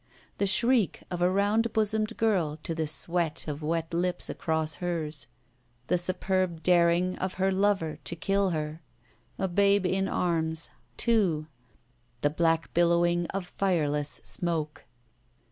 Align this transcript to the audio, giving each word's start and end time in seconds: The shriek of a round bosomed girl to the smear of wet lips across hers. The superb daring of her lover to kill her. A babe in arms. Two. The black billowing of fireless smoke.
The 0.39 0.47
shriek 0.47 1.03
of 1.11 1.21
a 1.21 1.29
round 1.29 1.73
bosomed 1.73 2.17
girl 2.17 2.57
to 2.63 2.73
the 2.73 2.87
smear 2.87 3.33
of 3.45 3.61
wet 3.61 3.93
lips 3.93 4.31
across 4.31 4.77
hers. 4.81 5.27
The 5.89 5.97
superb 5.99 6.63
daring 6.63 7.19
of 7.19 7.35
her 7.35 7.51
lover 7.51 7.99
to 8.05 8.15
kill 8.15 8.49
her. 8.49 8.81
A 9.37 9.47
babe 9.47 9.85
in 9.85 10.07
arms. 10.07 10.71
Two. 10.97 11.45
The 12.21 12.31
black 12.31 12.73
billowing 12.73 13.27
of 13.27 13.45
fireless 13.45 14.19
smoke. 14.23 14.85